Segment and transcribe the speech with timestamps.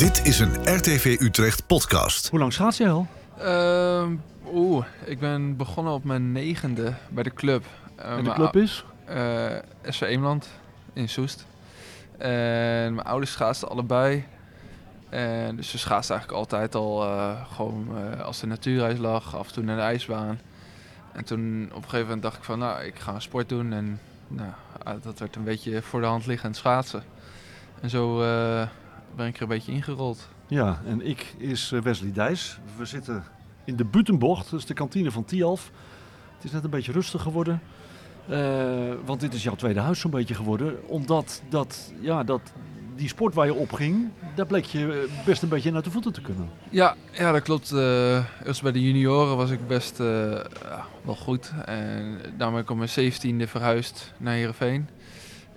[0.00, 2.28] Dit is een RTV Utrecht podcast.
[2.28, 3.06] Hoe lang schaats je al?
[3.38, 4.14] Ehm,
[4.52, 7.64] Oeh, ik ben begonnen op mijn negende bij de club.
[7.96, 8.84] Eh, En de club is?
[9.04, 10.48] eh, SV Eemland
[10.92, 11.46] in Soest.
[12.18, 14.24] En mijn ouders schaatsten allebei.
[15.08, 19.46] En dus ze schaatsten eigenlijk altijd al eh, gewoon eh, als de natuurreis lag, af
[19.46, 20.40] en toe naar de ijsbaan.
[21.12, 23.72] En toen op een gegeven moment dacht ik van, nou, ik ga een sport doen.
[23.72, 24.50] En nou,
[25.02, 27.02] dat werd een beetje voor de hand liggend schaatsen.
[27.80, 28.68] En zo eh,
[29.16, 30.28] ben ik er een beetje ingerold.
[30.46, 32.58] Ja, en ik is eh, Wesley Dijs.
[32.76, 33.24] We zitten
[33.64, 35.70] in de Butenbocht, dat is de kantine van Tialf.
[36.34, 37.60] Het is net een beetje rustig geworden.
[38.28, 40.88] Eh, want dit is jouw tweede huis zo'n beetje geworden.
[40.88, 42.40] Omdat dat, ja, dat,
[42.96, 45.90] die sport waar je op ging, daar bleek je eh, best een beetje naar de
[45.90, 46.48] voeten te kunnen.
[46.68, 47.72] Ja, ja dat klopt.
[47.72, 50.06] Eh eerst bij de junioren was ik best eh,
[50.62, 51.52] ja, wel goed.
[51.64, 54.88] En daarom ben ik op mijn zeventiende verhuisd naar Heerenveen.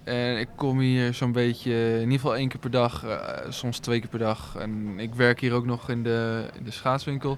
[0.03, 3.77] En ik kom hier zo'n beetje, in ieder geval één keer per dag, eh, soms
[3.79, 4.55] twee keer per dag.
[4.59, 7.37] En ik werk hier ook nog in de, in de schaatswinkel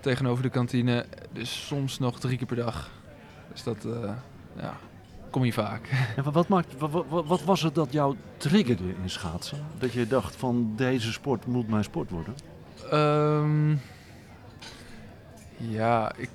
[0.00, 1.06] tegenover de kantine.
[1.32, 2.90] Dus soms nog drie keer per dag.
[3.52, 4.10] Dus dat, eh,
[4.56, 4.76] ja,
[5.30, 5.88] kom je vaak.
[6.16, 9.58] En wat, maakt, wat, wat, wat was het dat jou triggerde in schaatsen?
[9.78, 12.34] Dat je dacht van deze sport moet mijn sport worden?
[12.90, 13.76] Ehm,
[15.56, 16.30] ja, ik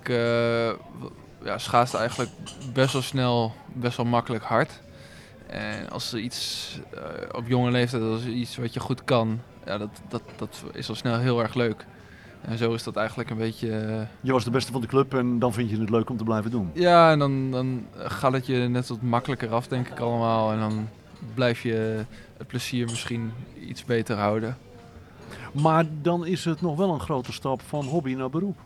[0.99, 2.31] w- ja, schaatste eigenlijk
[2.73, 4.83] best wel snel, best wel makkelijk hard.
[5.47, 7.01] En als er iets eh,
[7.31, 10.95] op jonge leeftijd, als iets wat je goed kan, ja, dat, dat, dat is al
[10.95, 11.85] snel heel erg leuk.
[12.41, 13.69] En zo is dat eigenlijk een beetje...
[13.77, 16.17] eh, Je was de beste van de club en dan vind je het leuk om
[16.17, 16.69] te blijven doen.
[16.73, 20.51] ja, en dan, dan gaat het je net wat makkelijker af, denk ik allemaal.
[20.51, 20.89] En dan
[21.33, 22.03] blijf je
[22.37, 23.31] het plezier misschien
[23.69, 24.57] iets beter houden.
[25.51, 28.57] Maar dan is het nog wel een grote stap van hobby naar beroep.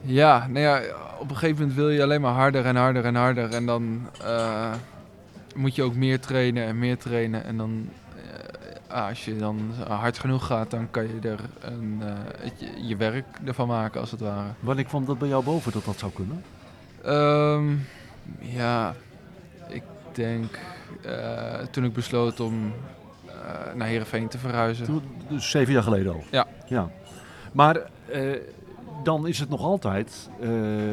[0.00, 0.80] Ja, nou ja,
[1.18, 3.50] op een gegeven moment wil je alleen maar harder en harder en harder.
[3.54, 4.72] En dan eh,
[5.56, 7.44] moet je ook meer trainen en meer trainen.
[7.44, 7.88] En dan,
[8.88, 12.96] eh, als je dan hard genoeg gaat, dan kan je er een, eh, het- je,
[12.96, 14.48] werk ervan maken, als het ware.
[14.60, 16.42] Wanneer kwam dat bij jou boven dat dat zou kunnen?
[17.04, 17.76] Ehm,
[18.38, 18.94] ja,
[19.68, 19.82] ik
[20.12, 20.58] denk
[21.02, 22.72] eh, toen ik besloot om
[23.74, 24.84] naar Heerenveen te verhuizen.
[24.84, 26.24] Toen, dus zeven jaar geleden al.
[26.30, 26.46] Ja.
[26.66, 26.90] ja.
[27.52, 27.76] Maar
[29.08, 30.48] dan is het nog altijd, eh,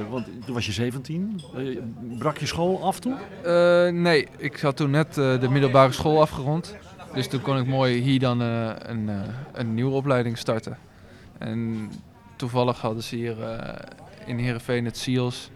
[0.10, 1.78] want toen was je 17, eh,
[2.18, 3.16] brak je school af toen?
[3.44, 6.76] Eh, nee, ik had toen net de middelbare school afgerond.
[7.14, 9.10] Dus toen kon ik mooi hier dan een,
[9.54, 10.78] een nieuwe opleiding starten.
[11.38, 11.90] En
[12.36, 13.36] toevallig hadden ze hier
[14.26, 15.50] in Heerenveen het SEALS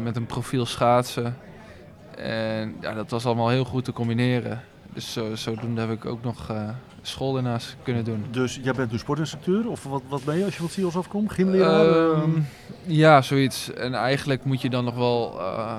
[0.00, 1.36] met een profiel schaatsen.
[2.16, 4.62] En ja, dat was allemaal heel goed te combineren.
[4.94, 6.68] Dus zo, zodoende heb ik ook nog eh,
[7.02, 8.24] school daarnaast kunnen doen.
[8.30, 11.32] Dus jij bent nu sportinstructeur of wat, wat ben je als je van SIOS afkomt?
[11.32, 12.12] Gymleraar?
[12.12, 12.30] Ehm,
[12.86, 13.72] ja, zoiets.
[13.72, 15.76] En eigenlijk moet je dan nog wel, eh,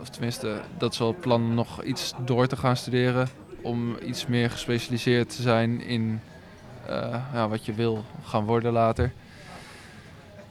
[0.00, 3.28] of tenminste, dat is wel het plan nog iets door te gaan studeren.
[3.62, 6.20] Om iets meer gespecialiseerd te zijn in
[6.86, 9.12] eh, ja, wat je wil gaan worden later.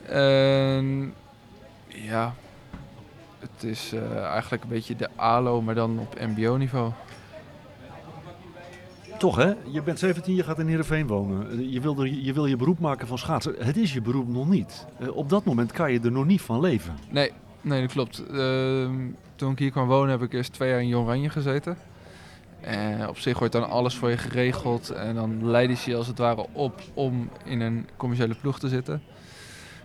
[0.05, 1.13] En
[1.87, 2.33] ja,
[3.39, 6.91] het is eigenlijk een beetje de ALO, maar dan op mbo-niveau.
[9.21, 9.53] Toch hè?
[9.65, 11.51] Je bent 17, je gaat in Heerenveen wonen.
[11.51, 13.55] Eh, Je wil, er, je wil je beroep maken van schaatsen.
[13.57, 14.85] Het is je beroep nog niet.
[14.99, 16.95] Eh, op dat moment kan je er nog niet van leven.
[17.09, 18.23] Nee, nee, dat klopt.
[18.25, 18.95] Ehm,
[19.35, 21.77] toen ik hier kwam wonen heb ik eerst twee jaar in Oranje gezeten.
[22.61, 24.89] En op zich wordt dan alles voor je geregeld.
[24.89, 28.69] En dan leiden ze je als het ware op om in een commerciële ploeg te
[28.69, 29.01] zitten.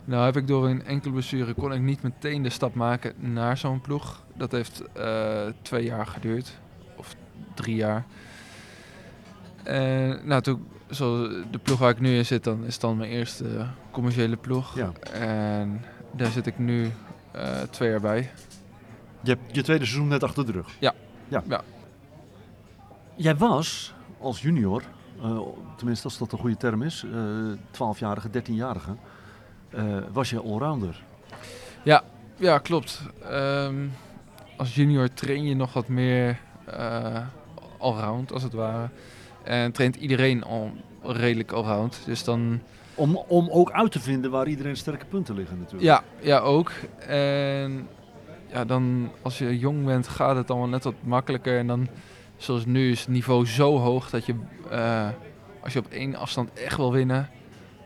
[0.04, 3.56] Nou heb ik door een enkele blessure kon ik niet meteen de stap maken naar
[3.56, 4.22] zo'n ploeg.
[4.34, 6.58] Dat heeft eh, twee jaar geduurd.
[6.96, 7.14] Of
[7.54, 8.04] drie jaar.
[9.66, 13.10] En nou, toen, zo de ploeg waar ik nu in zit, dan is dan mijn
[13.10, 14.74] eerste commerciële ploeg.
[14.74, 14.92] Ja.
[15.12, 16.92] En daar zit ik nu
[17.30, 18.30] eh, twee jaar bij.
[19.20, 20.76] Je hebt je tweede seizoen net achter de rug.
[20.78, 20.94] Ja.
[21.28, 21.42] ja.
[21.48, 21.60] Ja.
[23.14, 24.82] Jij was als junior,
[25.22, 25.38] eh,
[25.76, 28.96] tenminste als dat een goede term is, eh 12-jarige, 13-jarige,
[29.70, 31.02] eh, was je allrounder.
[32.38, 33.02] Ja, klopt.
[33.22, 33.86] Ehm,
[34.56, 37.26] als junior train je nog wat meer eh
[37.78, 38.88] allround, als het ware.
[39.46, 40.70] En traint iedereen al
[41.02, 42.00] redelijk allround.
[42.04, 42.60] Dus dan,
[42.94, 45.82] Om, om ook uit te vinden waar iedereen sterke punten liggen natuurlijk.
[45.82, 46.72] ja, ja ook.
[47.08, 47.88] En
[48.52, 51.58] ja, dan als je jong bent gaat het allemaal net wat makkelijker.
[51.58, 51.88] En dan,
[52.36, 54.34] zoals nu, is het niveau zo hoog dat je,
[54.70, 55.08] eh,
[55.62, 57.28] als je op één afstand echt wil winnen,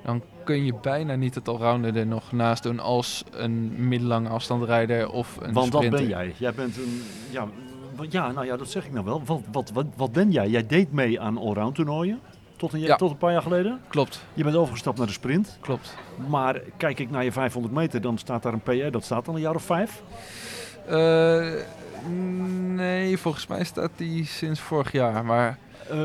[0.04, 5.10] dan kun je bijna niet het allrounder er nog naast doen als een middellange afstandrijder
[5.10, 6.00] of een Want dat sprinter.
[6.00, 6.34] ben jij.
[6.38, 7.46] Jij bent een, ja,
[8.08, 9.22] ja, nou ja, dat zeg ik nou wel.
[9.24, 10.48] Wat, wat, wat, wat ben jij?
[10.48, 12.20] Jij deed mee aan allround toernooien.
[12.56, 12.96] Tot een, Ja.
[12.96, 13.80] tot een paar jaar geleden.
[13.88, 15.58] Klopt, Je bent overgestapt naar de sprint.
[15.60, 15.96] klopt.
[16.28, 18.90] Maar kijk ik naar je 500 meter, dan staat daar een PR.
[18.90, 20.02] Dat staat al een jaar of vijf.
[20.86, 21.52] Eh,
[22.74, 25.24] nee, volgens mij staat die sinds vorig jaar.
[25.24, 25.58] Maar
[25.88, 25.96] eh,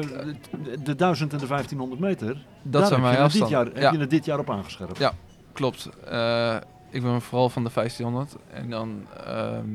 [0.64, 3.50] de, de 1000 en de 1500 meter, Dat zijn heb, mijn er dit afstand.
[3.50, 3.92] jaar, heb Ja.
[3.92, 4.98] je er dit jaar op aangescherpt.
[4.98, 5.12] Ja.
[5.54, 5.90] Klopt.
[6.08, 6.56] Eh,
[6.90, 8.36] ik ben vooral van de 1500.
[8.52, 9.68] En dan ehm,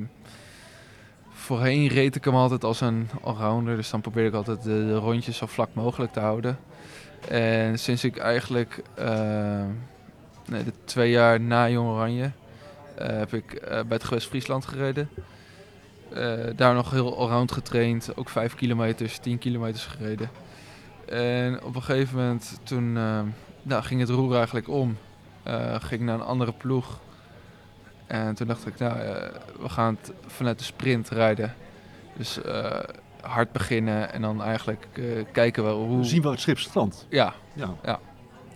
[1.57, 3.77] voorheen reed ik hem altijd als een allrounder.
[3.77, 6.59] Dus dan probeerde ik altijd de, de rondjes zo vlak mogelijk te houden.
[7.29, 9.65] En sinds ik eigenlijk eh,
[10.47, 12.31] nee, twee jaar na Jong Oranje
[12.95, 15.09] eh, heb ik eh, bij het gewest Friesland gereden.
[16.57, 18.17] Daar nog heel allround getraind.
[18.17, 20.31] Ook 5 kilometers, 10 kilometers gereden.
[21.09, 22.93] En op een gegeven moment toen
[23.63, 24.97] nou, ging het roer eigenlijk om.
[25.79, 27.01] Ging naar een andere ploeg.
[28.11, 29.29] En toen dacht ik, nou, eh,
[29.61, 31.55] we gaan het vanuit de sprint rijden.
[32.17, 32.79] Dus eh,
[33.21, 36.05] hard beginnen en dan eigenlijk eh, kijken we hoe...
[36.05, 37.07] Zien we het schip strand.
[37.09, 37.75] Ja, Ja.
[37.83, 37.99] Ja.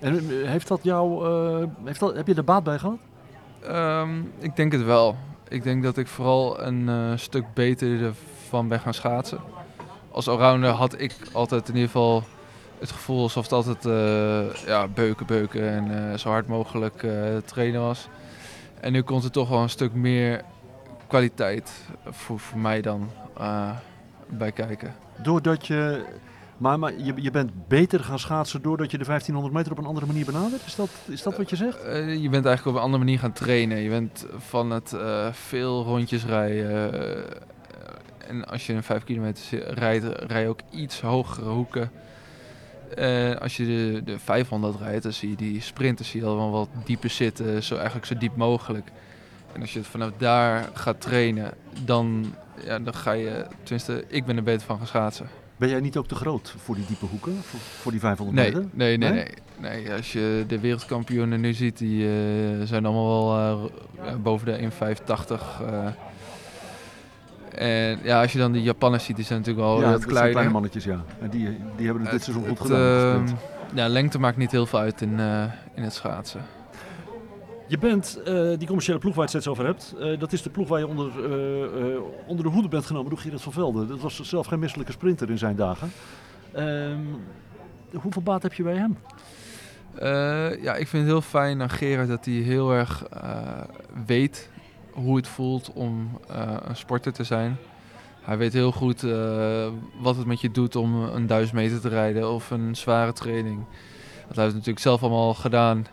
[0.01, 1.27] En heeft dat jou,
[1.85, 2.99] heeft dat, heb je er baat bij gehad?
[3.63, 5.17] Ehm, ik denk het wel.
[5.49, 9.41] Ik denk dat ik vooral een stuk beter ervan ben gaan schaatsen.
[10.11, 12.23] Als allrounder had ik altijd in ieder geval
[12.79, 13.85] het gevoel alsof het altijd
[14.67, 17.07] ja, beuken, beuken en zo hard mogelijk
[17.45, 18.09] trainen was.
[18.85, 20.43] En nu komt er toch wel een stuk meer
[21.07, 21.71] kwaliteit
[22.05, 23.71] voor, voor mij dan eh,
[24.29, 24.95] bij kijken.
[25.23, 26.05] Doordat je,
[26.57, 29.89] maar, maar je, je bent beter gaan schaatsen doordat je de 1500 meter op een
[29.89, 30.67] andere manier benadert?
[30.67, 31.83] Is dat, is dat wat je zegt?
[31.83, 33.79] Eh, je bent eigenlijk op een andere manier gaan trainen.
[33.79, 36.93] Je bent van het eh, veel rondjes rijden.
[36.93, 41.91] eh, en als je een 5 kilometer rijdt, rij je ook iets hogere hoeken.
[42.97, 46.37] Eh, als je de, de 500 rijdt, dan zie je die sprinters zie je al
[46.37, 47.63] wel wat dieper zitten.
[47.63, 48.91] Zo, eigenlijk zo diep mogelijk.
[49.53, 51.53] En als je het vanaf daar gaat trainen,
[51.85, 53.47] dan, ja, dan ga je...
[53.63, 55.29] Tenminste, ik ben er beter van gaan schaatsen.
[55.57, 57.35] Ben jij niet ook te groot voor die diepe hoeken?
[57.43, 58.69] Voor, voor die 500 Nee, meter?
[58.73, 59.25] nee, nee, Nee?
[59.59, 59.93] nee, nee.
[59.93, 62.13] Als je de wereldkampioenen nu ziet, die eh,
[62.65, 63.71] zijn allemaal wel
[64.05, 65.63] eh, boven de 1,85.
[67.57, 70.31] En ja, als je dan die Japanners ziet, die zijn natuurlijk wel ja, wat kleiner.
[70.33, 71.05] kleine mannetjes, ja.
[71.21, 73.15] En die, die hebben het dit seizoen goed het, gedaan.
[73.15, 73.41] ehm, sprint.
[73.75, 75.43] ja, lengte maakt niet heel veel uit in, eh,
[75.75, 76.41] in het schaatsen.
[77.67, 79.95] Je bent eh, die commerciële ploeg waar je het steeds over hebt.
[80.01, 81.63] eh, dat is de ploeg waar je onder, eh,
[81.95, 83.87] eh, onder de hoede bent genomen door Gerard van Velde.
[83.87, 85.93] Dat was zelf geen misselijke sprinter in zijn dagen.
[86.53, 86.99] Ehm,
[87.93, 88.99] hoeveel baat heb je bij hem?
[89.95, 93.61] Eh, ja, ik vind het heel fijn aan Gerard dat hij heel erg eh,
[94.07, 94.51] weet
[94.95, 97.57] hoe het voelt om eh, een sporter te zijn.
[98.25, 99.67] Hij weet heel goed eh,
[100.01, 103.57] wat het met je doet om een duizend meter te rijden of een zware training.
[104.27, 105.87] Dat heeft hij natuurlijk zelf allemaal gedaan.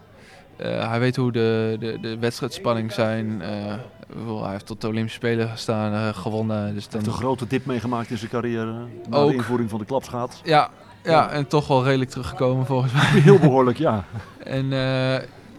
[0.56, 3.42] Eh, hij weet hoe de, de, de wedstrijdspanning zijn.
[3.42, 6.74] Hij heeft tot de Olympische Spelen gestaan, eh, gewonnen.
[6.74, 8.74] Dus Hij dan, heeft een grote dip meegemaakt in zijn carrière.
[9.09, 9.30] Na Ook.
[9.30, 10.42] de invoering van de klapschaat.
[10.44, 10.69] ja,
[11.04, 13.04] ja, en toch wel redelijk teruggekomen volgens mij.
[13.04, 14.06] Heel behoorlijk, ja.
[14.44, 14.71] En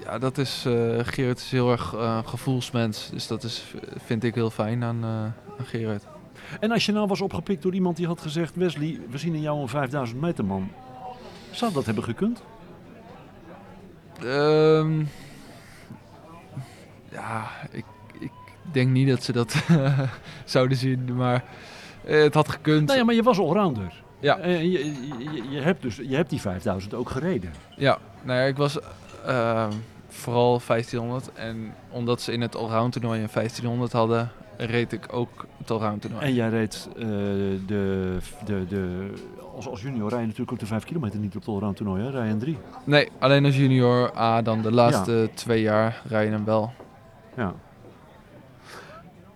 [0.04, 0.62] ja, dat is,
[1.02, 3.10] Gerard is heel erg eh, gevoelsmens.
[3.10, 5.08] Dus dat is, vind ik heel fijn aan, eh
[5.58, 6.04] aan Gerard.
[6.60, 8.56] En als je nou was opgepikt door iemand die had gezegd...
[8.56, 10.70] Wesley, we zien in jou een 5000 meter man.
[11.50, 12.42] Zou dat hebben gekund?
[14.20, 15.04] Ehm,
[17.10, 17.84] ja, ik,
[18.20, 18.30] ik
[18.72, 19.54] denk niet dat ze dat
[20.44, 21.44] zouden zien, maar
[22.04, 22.86] het had gekund.
[22.86, 24.02] Nou ja, maar je was allrounder.
[24.20, 24.38] Ja.
[24.38, 24.84] En je,
[25.18, 27.52] je, je hebt dus, je hebt die 5000 ook gereden.
[27.76, 28.78] Ja, nou ja, ik was
[29.26, 29.72] ehm,
[30.08, 35.46] vooral 1500 en omdat ze in het allround toernooi een 1500 hadden, reed ik ook
[35.58, 36.24] het allround toernooi.
[36.24, 37.04] En jij reed eh,
[37.66, 39.12] de, de, de,
[39.54, 42.02] als, als junior rij je natuurlijk ook de 5 kilometer niet op het allround toernooi,
[42.02, 42.10] hè?
[42.10, 42.58] Rij je een 3.
[42.84, 46.72] Nee, alleen als junior A, dan de laatste twee jaar rij je hem wel.
[47.36, 47.52] Ja.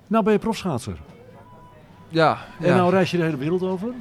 [0.06, 0.96] Nou ben je profschaatser.
[2.08, 2.76] Ja, En ja.
[2.76, 3.92] nou reis je de hele wereld over.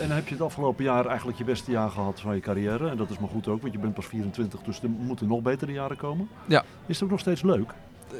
[0.00, 2.88] En heb je het afgelopen jaar eigenlijk je beste jaar gehad van je carrière.
[2.88, 5.42] En dat is maar goed ook, want je bent pas 24, dus er moeten nog
[5.42, 6.28] betere jaren komen.
[6.46, 6.64] Ja.
[6.86, 7.72] Is het ook nog steeds leuk?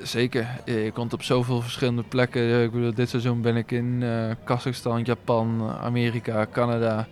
[0.03, 0.47] Zeker.
[0.65, 2.63] Je komt op zoveel verschillende plekken.
[2.63, 7.07] Ik bedoel, dit seizoen ben ik in eh Kazachstan, Japan, Amerika, Canada.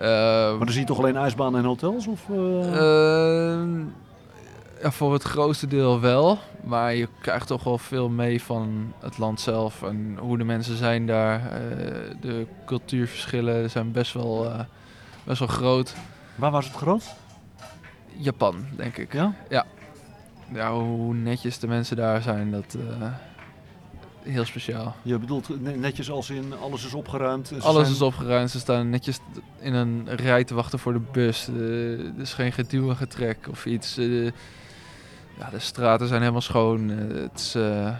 [0.00, 2.06] Maar dan zie je toch alleen ijsbanen en hotels?
[2.06, 3.62] Of, eh?
[4.82, 6.38] Ja, voor het grootste deel wel.
[6.64, 10.76] Maar je krijgt toch wel veel mee van het land zelf en hoe de mensen
[10.76, 11.52] zijn daar.
[11.52, 11.60] Eh,
[12.20, 14.60] de cultuurverschillen zijn best wel, eh,
[15.24, 15.94] best wel groot.
[16.34, 17.04] Waar was het groot?
[18.16, 19.12] Japan, denk ik.
[19.12, 19.34] Ja?
[20.52, 23.06] Ja, hoe netjes de mensen daar zijn, dat uh,
[24.22, 24.96] heel speciaal.
[25.02, 27.52] Je bedoelt netjes als in alles is opgeruimd?
[27.60, 27.94] Alles zijn...
[27.94, 28.50] is opgeruimd.
[28.50, 29.18] Ze staan netjes
[29.58, 31.48] in een rij te wachten voor de bus.
[31.48, 33.98] Er is geen geduw en getrek of iets.
[35.38, 36.88] Ja, de straten zijn helemaal schoon.
[36.88, 37.94] het is, uh,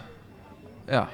[0.87, 1.09] ja.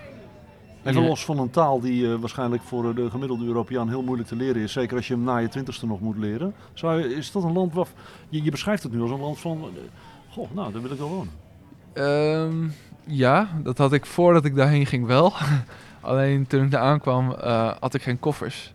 [0.83, 4.35] Even los van een taal die uh, waarschijnlijk voor de gemiddelde Europeaan heel moeilijk te
[4.35, 4.71] leren is.
[4.71, 6.53] Zeker als je hem na je twintigste nog moet leren.
[6.73, 7.87] Zou je, is dat een land waar...
[8.29, 9.69] Je, je beschrijft het nu als een land van...
[10.29, 11.33] Goh, nou, daar wil ik wel wonen.
[11.93, 12.73] Um,
[13.05, 15.33] ja, dat had ik voordat ik daarheen ging wel.
[16.01, 18.73] Alleen toen ik daar aankwam, uh, had ik geen koffers.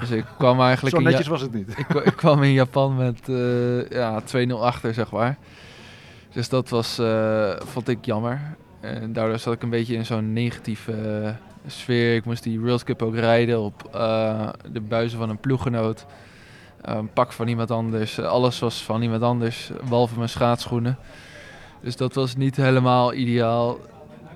[0.00, 1.78] Dus ik kwam eigenlijk Zo Ja- netjes was het niet.
[1.78, 5.38] ik, ik kwam in Japan met eh, ja, 2-0 achter, zeg maar.
[6.38, 8.56] Dus dat was, eh, vond ik jammer.
[8.80, 11.30] En daardoor zat ik een beetje in zo'n negatieve eh,
[11.66, 12.14] sfeer.
[12.14, 16.06] Ik moest die Cup ook rijden op eh, de buizen van een ploeggenoot.
[16.80, 18.20] Een pak van iemand anders.
[18.20, 20.98] Alles was van iemand anders, behalve mijn schaatsschoenen.
[21.80, 23.78] Dus dat was niet helemaal ideaal.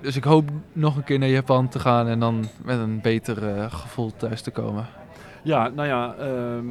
[0.01, 3.69] Dus ik hoop nog een keer naar Japan te gaan en dan met een beter
[3.71, 4.85] gevoel thuis te komen.
[5.43, 6.65] Ja, nou ja, ehm,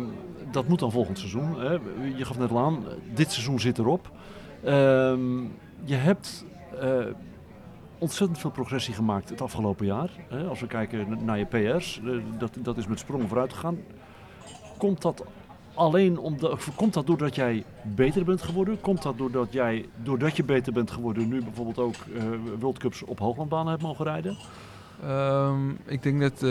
[0.51, 1.61] dat moet dan volgend seizoen.
[1.61, 1.79] Hè.
[2.17, 2.85] Je gaf net al aan,
[3.15, 4.11] dit seizoen zit erop.
[4.65, 5.41] Ehm,
[5.85, 6.45] je hebt
[6.81, 7.05] eh,
[7.99, 10.11] ontzettend veel progressie gemaakt het afgelopen jaar.
[10.29, 10.45] Hè.
[10.45, 13.79] Als we kijken naar je PR's, eh, dat, dat is met sprongen vooruit gegaan.
[14.79, 15.25] Komt dat
[15.75, 18.81] alleen omdat, komt dat doordat jij beter bent geworden?
[18.81, 22.23] Komt dat doordat jij, doordat je beter bent geworden, nu bijvoorbeeld ook eh
[22.59, 24.37] World Cups op hooglandbanen hebt mogen rijden?
[25.03, 26.45] Ehm, ik denk dat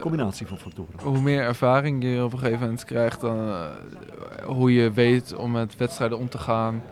[0.00, 1.00] Combinatie van factoren.
[1.02, 3.68] hoe meer ervaring je op een gegeven moment krijgt, dan
[4.44, 6.82] hoe je weet om met wedstrijden om te gaan.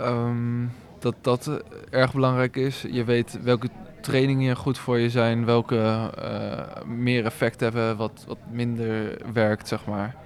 [0.00, 0.66] Ehm,
[0.98, 2.84] dat dat erg belangrijk is.
[2.90, 3.68] Je weet welke
[4.00, 9.86] trainingen goed voor je zijn, welke eh, meer effect hebben, wat, wat minder werkt, zeg
[9.86, 10.16] maar.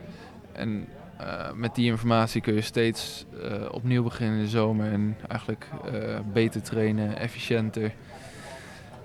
[0.53, 5.17] En eh, met die informatie kun je steeds eh, opnieuw beginnen in de zomer en
[5.29, 5.69] eigenlijk
[6.33, 7.93] beter trainen, efficiënter.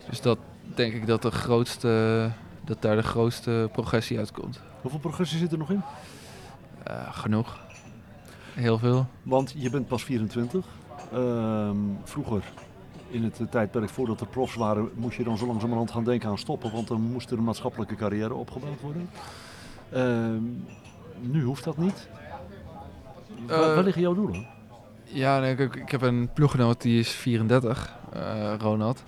[0.09, 0.37] Dus dat
[0.75, 2.29] denk ik dat de grootste,
[2.65, 4.61] dat daar de grootste progressie uitkomt.
[4.81, 5.81] Hoeveel progressie zit er nog in?
[7.11, 7.68] Genoeg.
[8.59, 9.07] Heel veel.
[9.23, 10.65] Want je bent pas 24.
[11.13, 12.43] Ehm, vroeger,
[13.09, 16.29] in het eh, tijdperk voordat er profs waren, moest je dan zo langzamerhand gaan denken
[16.29, 16.71] aan stoppen.
[16.71, 19.09] Want dan moest er een maatschappelijke carrière opgebouwd worden.
[19.91, 20.41] Ehm,
[21.19, 22.07] nu hoeft dat niet.
[23.47, 24.47] Waar, Eh, waar liggen jouw doelen?
[25.03, 29.03] Ja, nee, ik, ik heb een ploeggenoot die is 34, eh, Ronald.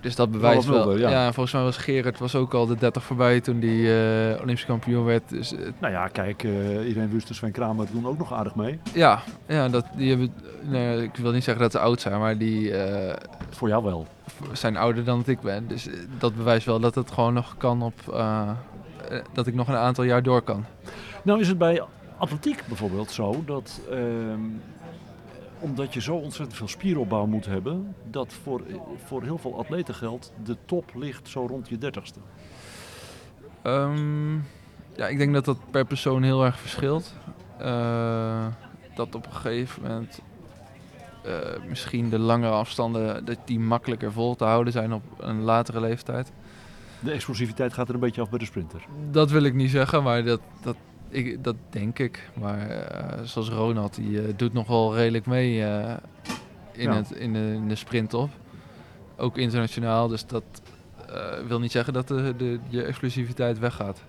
[0.00, 0.96] Dus dat bewijst wel.
[0.96, 1.10] Ja.
[1.10, 1.32] ja.
[1.32, 5.04] volgens mij was Gerard was ook al de 30 voorbij toen hij eh, Olympisch kampioen
[5.04, 5.28] werd.
[5.28, 8.54] Dus eh, Nou ja, kijk, eh Irene Wust en Sven Kramer doen ook nog aardig
[8.54, 8.78] mee.
[8.94, 12.38] ja, ja dat, die hebben, nee, ik wil niet zeggen dat ze oud zijn, maar
[12.38, 12.72] die
[13.50, 14.06] Voor jou wel.
[14.52, 15.68] zijn ouder dan dat ik ben.
[15.68, 15.88] Dus
[16.18, 17.94] dat bewijst wel dat het gewoon nog kan op,
[19.32, 20.64] dat ik nog een aantal jaar door kan.
[21.22, 21.82] Nou is het bij
[22.18, 24.40] atletiek bijvoorbeeld zo dat ehm,
[25.60, 28.62] omdat je zo ontzettend veel spieropbouw moet hebben, dat voor,
[29.04, 32.20] voor heel veel atleten geldt, de top ligt zo rond je dertigste.
[33.62, 34.34] Ehm,
[34.96, 37.14] ja, ik denk dat dat per persoon heel erg verschilt.
[37.58, 38.46] Eh,
[38.94, 40.20] dat op een gegeven moment
[41.24, 41.34] eh,
[41.68, 46.32] misschien de langere afstanden dat die makkelijker vol te houden zijn op een latere leeftijd.
[47.00, 48.84] De explosiviteit gaat er een beetje af bij de sprinter.
[49.10, 50.76] Dat wil ik niet zeggen, maar dat, dat,
[51.08, 52.30] ik, dat denk ik.
[52.34, 55.96] Maar eh, zoals Ronald, die eh, doet nog wel redelijk mee eh,
[56.72, 56.94] in, Ja.
[56.94, 58.30] het, in, de, in de sprint op.
[59.16, 60.44] Ook internationaal, dus dat
[61.46, 64.02] wil niet zeggen dat de, de, je explosiviteit weggaat.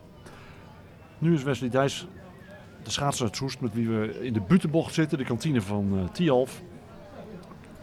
[1.18, 2.08] Nu is Wesley Dijs
[2.84, 6.62] de schaatser uit Soest met wie we in de butenbocht zitten, de kantine van Tialf.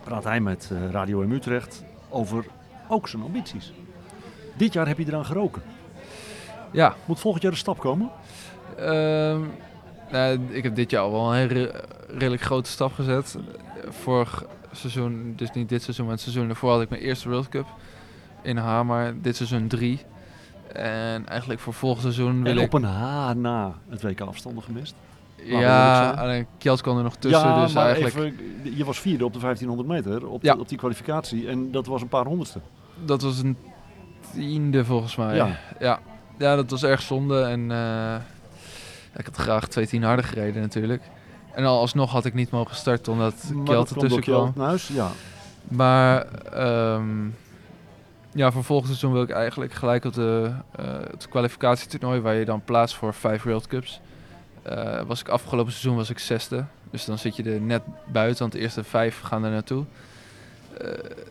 [0.04, 2.44] Praat hij met Radio M Utrecht over
[2.88, 3.73] ook zijn ambities.
[4.56, 5.62] Dit jaar heb je eraan geroken.
[6.73, 8.11] Ja, Moet volgend jaar de stap komen?
[10.11, 11.71] Nou, ik heb dit jaar al wel een re-
[12.09, 13.37] redelijk grote stap gezet.
[13.88, 17.49] Vorig seizoen, dus niet dit seizoen, maar het seizoen daarvoor had ik mijn eerste World
[17.49, 17.66] Cup
[18.42, 19.14] in Hamar.
[19.23, 20.00] Dit seizoen drie.
[20.73, 22.64] En eigenlijk voor volgend seizoen wil En ik...
[22.64, 24.95] op een H na het WK afstanden gemist.
[25.45, 28.14] Ja, alleen Kjeld kwam er nog tussen, ja, dus maar eigenlijk...
[28.14, 30.54] even, je was vierde op de 1500 meter op, Ja.
[30.54, 32.61] de- op die kwalificatie en dat was een paar honderdste.
[33.04, 33.56] Dat was een
[34.35, 35.35] tiende volgens mij.
[35.37, 35.49] Ja.
[35.80, 35.99] Ja,
[36.38, 37.42] ja dat was erg zonde.
[37.42, 38.14] En eh,
[39.16, 41.02] ik had graag twee tien harder gereden natuurlijk.
[41.54, 45.11] En al alsnog had ik niet mogen starten omdat Kjeld dat kwam ertussen Nuis, ja.
[45.68, 47.28] Maar ehm,
[48.32, 52.44] ja, voor volgend seizoen wil ik eigenlijk gelijk op de, eh, het kwalificatietoernooi waar je
[52.44, 54.00] dan plaatst voor vijf World Cups.
[54.62, 56.64] Eh, was ik afgelopen seizoen was ik zesde.
[56.90, 59.85] Dus dan zit je er net buiten, want de eerste vijf gaan er naartoe.
[60.80, 60.88] Eh,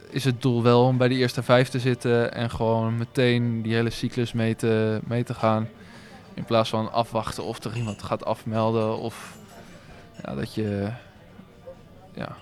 [0.10, 3.74] is het doel wel om bij die eerste vijf te zitten en gewoon meteen die
[3.74, 5.68] hele cyclus mee te, mee te gaan.
[6.36, 9.38] In plaats van afwachten of er iemand gaat afmelden of
[10.24, 10.92] ja, dat je
[12.14, 12.36] ja,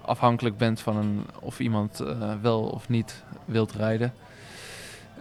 [0.00, 4.14] afhankelijk bent van een, of iemand eh, wel of niet wilt rijden.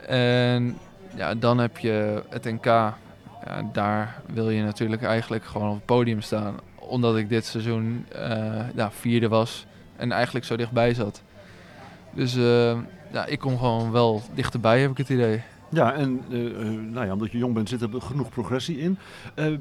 [0.08, 0.78] En
[1.16, 2.66] ja, dan heb je het NK.
[2.66, 6.56] Ja, daar wil je natuurlijk eigenlijk gewoon op het podium staan.
[6.76, 11.22] Omdat ik dit seizoen eh, ja, vierde was en eigenlijk zo dichtbij zat.
[12.12, 12.78] Dus eh,
[13.12, 15.44] ja, ik kom gewoon wel dichterbij, heb ik het idee.
[15.76, 18.98] Ja, en eh, eh, nou ja, omdat je jong bent zit er genoeg progressie in.
[19.34, 19.54] Eh,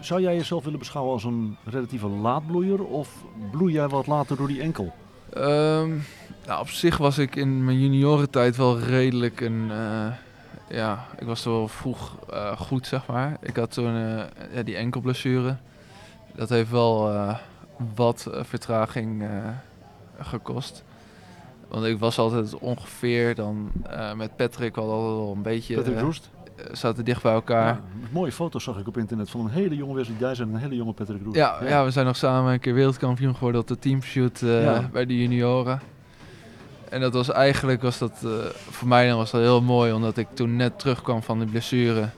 [0.00, 4.48] zou jij jezelf willen beschouwen als een relatieve laatbloeier of bloei jij wat later door
[4.48, 4.94] die enkel?
[5.32, 5.90] Ehm,
[6.46, 9.70] nou, op zich was ik in mijn juniorentijd wel redelijk een,
[10.68, 12.16] ja, ik was wel vroeg
[12.56, 13.36] goed, zeg maar.
[13.40, 13.94] Ik had toen
[14.54, 15.56] ja, die enkelblessure.
[16.34, 17.14] Dat heeft wel
[17.94, 19.24] wat vertraging
[20.20, 20.84] gekost.
[21.72, 25.74] Want ik was altijd ongeveer dan eh, met Patrick wel altijd wel een beetje...
[25.74, 26.30] Patrick eh, Roest.
[26.72, 27.66] zaten dicht bij elkaar.
[27.66, 30.60] Ja, mooie foto's zag ik op internet van een hele jonge Wesley Dijs en een
[30.60, 31.36] hele jonge Patrick Roest.
[31.36, 31.84] Ja, ja.
[31.84, 34.88] we zijn nog samen een keer wereldkampioen geworden op de teamshoot Ja.
[34.92, 35.80] bij de junioren.
[36.88, 38.26] En dat was eigenlijk, was dat,
[38.70, 42.08] voor mij dan was dat heel mooi, omdat ik toen net terugkwam van de blessure.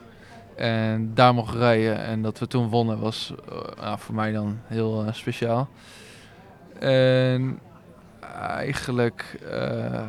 [0.57, 3.35] En daar mocht rijden en dat we toen wonnen was
[3.81, 5.69] nou, voor mij dan heel speciaal.
[6.79, 7.59] En
[8.35, 10.03] eigenlijk eh,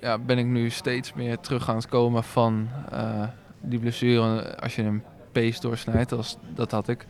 [0.00, 3.22] ja, ben ik nu steeds meer terug aan het komen van eh,
[3.60, 4.56] die blessure.
[4.60, 7.06] Als je een pees doorsnijdt, als, dat had ik.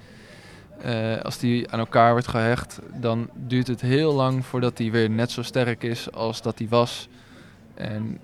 [0.83, 5.11] Eh, als die aan elkaar wordt gehecht, dan duurt het heel lang voordat die weer
[5.11, 7.09] net zo sterk is als dat die was.
[7.75, 8.21] En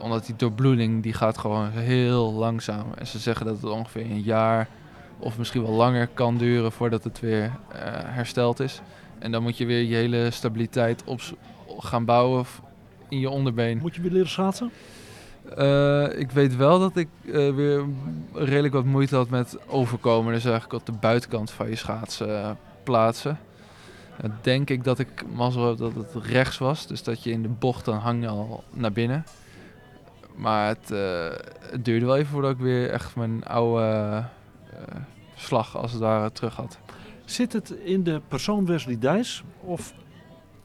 [0.00, 2.86] omdat die doorbloeding, die gaat gewoon heel langzaam.
[2.94, 4.68] En ze zeggen dat het ongeveer een jaar
[5.18, 7.52] of misschien wel langer kan duren voordat het weer
[8.04, 8.80] hersteld is.
[9.18, 11.20] En dan moet je weer je hele stabiliteit op
[11.78, 12.46] gaan bouwen
[13.08, 13.78] in je onderbeen.
[13.78, 14.70] Moet je weer leren schaatsen?
[15.56, 17.84] Eh, ik weet wel dat ik eh, weer
[18.32, 20.32] redelijk wat moeite had met overkomen.
[20.32, 22.50] Dus eigenlijk op de buitenkant van je schaatsen eh,
[22.82, 23.38] plaatsen.
[24.20, 26.86] Dan denk ik dat ik mazzel heb dat het rechts was.
[26.86, 29.24] Dus dat je in de bocht dan hang je al naar binnen.
[30.34, 31.26] Maar het, eh,
[31.70, 34.24] het duurde wel even voordat ik weer echt mijn oude
[35.34, 36.78] slag als het ware terug had.
[37.28, 39.94] Zit het in de persoon Wesley Dijs of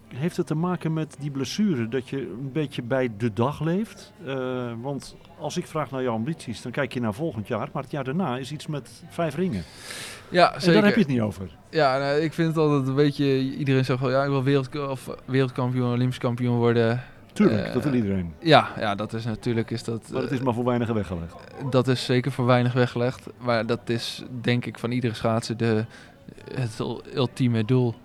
[0.07, 4.13] heeft het te maken met die blessure dat je een beetje bij de dag leeft?
[4.25, 7.83] Eh, want als ik vraag naar jouw ambities, dan kijk je naar volgend jaar, maar
[7.83, 9.63] het jaar daarna is iets met vijf ringen.
[10.29, 11.57] Ja, En daar heb je het niet over.
[11.69, 13.39] Ja, nou, ik vind het altijd een beetje...
[13.39, 17.03] Iedereen zegt wel, ja, ik wil wereld, of wereldkampioen, Olympisch kampioen worden.
[17.33, 18.33] Tuurlijk, Eh, dat wil iedereen.
[18.39, 19.71] Ja, ja, dat is natuurlijk...
[19.71, 21.35] Is dat, Maar het is eh, maar voor weinigen weggelegd.
[21.69, 23.27] Dat is zeker voor weinig weggelegd.
[23.37, 25.85] Maar dat is denk ik van iedere schaatser de,
[26.53, 27.95] het ul- ultieme doel.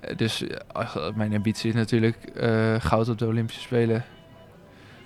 [0.00, 3.88] Eh, Dus eh, mijn ambitie is natuurlijk eh, goud op de Olympische Spelen.
[3.98, 4.04] Maar,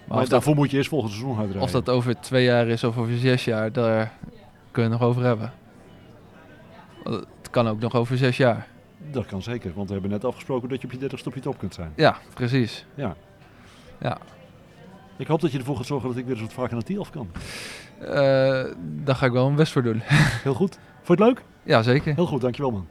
[0.09, 1.63] Maar of, dat, daarvoor moet je eerst volgend seizoen uitrijden.
[1.63, 4.13] of dat over twee jaar is of over zes jaar, daar
[4.71, 5.53] kunnen we het nog over hebben.
[7.05, 8.67] Het kan ook nog over zes jaar.
[9.11, 11.41] Dat kan zeker, want we hebben net afgesproken dat je op je 30 op je
[11.41, 11.93] top kunt zijn.
[11.97, 12.87] Ja, precies.
[15.17, 17.11] Ik hoop dat je ervoor gaat zorgen dat ik weer eens wat vaker naar Tielf
[17.11, 17.31] kan.
[18.01, 20.01] Eh daar ga ik wel mijn best voor doen.
[20.45, 20.79] Heel goed.
[21.03, 21.45] Vond je het leuk?
[21.63, 22.15] ja, zeker.
[22.15, 22.89] Heel goed, dankjewel man.